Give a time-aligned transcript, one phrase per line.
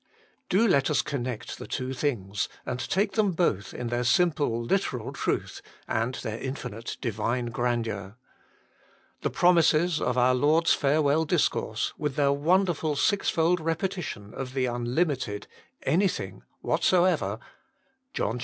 [0.49, 5.13] Do let us connect the two things, and take them both in their simple, literal
[5.13, 8.15] truth, and their infinite, divine grandeur.
[9.21, 14.55] The promises of our Lord s farewell discourse, with their wonderful six fold repetition of
[14.55, 15.45] the unlimited,
[15.83, 17.37] anything, what soever
[18.11, 18.39] (John xiv.